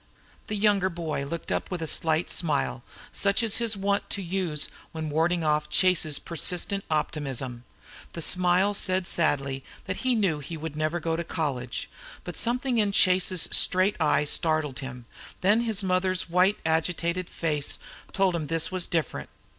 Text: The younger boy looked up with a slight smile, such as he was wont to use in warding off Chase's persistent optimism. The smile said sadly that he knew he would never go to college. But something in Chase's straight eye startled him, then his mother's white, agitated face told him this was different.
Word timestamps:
The 0.47 0.55
younger 0.55 0.89
boy 0.89 1.25
looked 1.27 1.51
up 1.51 1.69
with 1.69 1.79
a 1.79 1.85
slight 1.85 2.31
smile, 2.31 2.81
such 3.13 3.43
as 3.43 3.57
he 3.57 3.63
was 3.63 3.77
wont 3.77 4.09
to 4.09 4.23
use 4.23 4.67
in 4.95 5.11
warding 5.11 5.43
off 5.43 5.69
Chase's 5.69 6.17
persistent 6.17 6.83
optimism. 6.89 7.65
The 8.13 8.23
smile 8.23 8.73
said 8.73 9.05
sadly 9.05 9.63
that 9.85 9.97
he 9.97 10.15
knew 10.15 10.39
he 10.39 10.57
would 10.57 10.75
never 10.75 10.99
go 10.99 11.15
to 11.15 11.23
college. 11.23 11.87
But 12.23 12.35
something 12.35 12.79
in 12.79 12.91
Chase's 12.93 13.43
straight 13.51 13.95
eye 14.01 14.25
startled 14.25 14.79
him, 14.79 15.05
then 15.41 15.61
his 15.61 15.83
mother's 15.83 16.27
white, 16.27 16.57
agitated 16.65 17.29
face 17.29 17.77
told 18.11 18.35
him 18.35 18.47
this 18.47 18.71
was 18.71 18.87
different. 18.87 19.29